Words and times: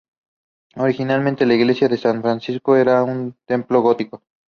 Originalmente 0.77 1.45
la 1.45 1.53
iglesia 1.53 1.87
de 1.87 1.95
San 1.95 2.23
Francisco 2.23 2.75
era 2.75 3.03
un 3.03 3.35
templo 3.45 3.83
gótico. 3.83 4.23